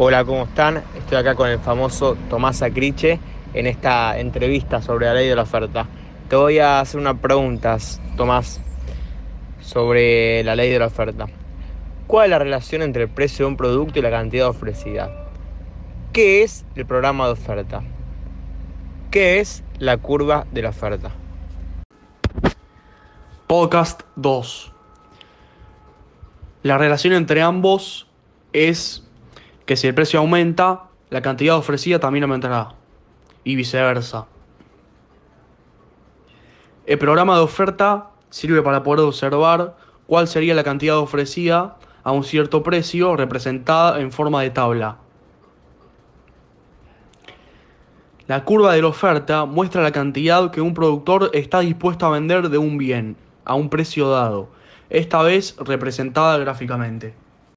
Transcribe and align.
Hola, 0.00 0.24
¿cómo 0.24 0.44
están? 0.44 0.84
Estoy 0.94 1.18
acá 1.18 1.34
con 1.34 1.48
el 1.48 1.58
famoso 1.58 2.16
Tomás 2.30 2.62
Acriche 2.62 3.18
en 3.52 3.66
esta 3.66 4.16
entrevista 4.16 4.80
sobre 4.80 5.06
la 5.06 5.14
ley 5.14 5.26
de 5.26 5.34
la 5.34 5.42
oferta. 5.42 5.88
Te 6.28 6.36
voy 6.36 6.60
a 6.60 6.78
hacer 6.78 7.00
unas 7.00 7.18
preguntas, 7.18 8.00
Tomás, 8.16 8.60
sobre 9.60 10.44
la 10.44 10.54
ley 10.54 10.70
de 10.70 10.78
la 10.78 10.86
oferta. 10.86 11.26
¿Cuál 12.06 12.26
es 12.26 12.30
la 12.30 12.38
relación 12.38 12.82
entre 12.82 13.02
el 13.02 13.08
precio 13.08 13.44
de 13.44 13.50
un 13.50 13.56
producto 13.56 13.98
y 13.98 14.02
la 14.02 14.12
cantidad 14.12 14.46
ofrecida? 14.46 15.10
¿Qué 16.12 16.44
es 16.44 16.64
el 16.76 16.86
programa 16.86 17.26
de 17.26 17.32
oferta? 17.32 17.82
¿Qué 19.10 19.40
es 19.40 19.64
la 19.80 19.96
curva 19.96 20.46
de 20.52 20.62
la 20.62 20.68
oferta? 20.68 21.10
Podcast 23.48 24.02
2. 24.14 24.72
La 26.62 26.78
relación 26.78 27.14
entre 27.14 27.42
ambos 27.42 28.06
es 28.52 29.07
que 29.68 29.76
si 29.76 29.86
el 29.86 29.94
precio 29.94 30.18
aumenta, 30.18 30.84
la 31.10 31.20
cantidad 31.20 31.58
ofrecida 31.58 31.98
también 31.98 32.24
aumentará 32.24 32.70
y 33.44 33.54
viceversa. 33.54 34.24
El 36.86 36.96
programa 36.96 37.36
de 37.36 37.42
oferta 37.42 38.08
sirve 38.30 38.62
para 38.62 38.82
poder 38.82 39.04
observar 39.04 39.76
cuál 40.06 40.26
sería 40.26 40.54
la 40.54 40.64
cantidad 40.64 40.96
ofrecida 40.96 41.76
a 42.02 42.12
un 42.12 42.24
cierto 42.24 42.62
precio 42.62 43.14
representada 43.14 44.00
en 44.00 44.10
forma 44.10 44.40
de 44.40 44.48
tabla. 44.48 44.96
La 48.26 48.44
curva 48.44 48.72
de 48.72 48.80
la 48.80 48.88
oferta 48.88 49.44
muestra 49.44 49.82
la 49.82 49.92
cantidad 49.92 50.50
que 50.50 50.62
un 50.62 50.72
productor 50.72 51.28
está 51.34 51.60
dispuesto 51.60 52.06
a 52.06 52.10
vender 52.10 52.48
de 52.48 52.56
un 52.56 52.78
bien 52.78 53.18
a 53.44 53.54
un 53.54 53.68
precio 53.68 54.08
dado, 54.08 54.48
esta 54.88 55.20
vez 55.22 55.56
representada 55.58 56.38
gráficamente. 56.38 57.27